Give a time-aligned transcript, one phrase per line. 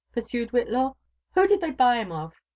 [0.11, 0.95] pursued Whitlaw.
[1.13, 2.33] '* Who did they buy him of?"